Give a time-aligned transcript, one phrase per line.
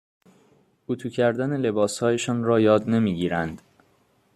[0.87, 3.61] اتو کردن لباسهایشان را یاد نمی گیرند،